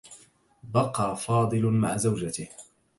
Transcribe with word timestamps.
بقى 0.63 1.15
فاضل 1.17 1.65
مع 1.65 1.97
زوجته. 1.97 2.49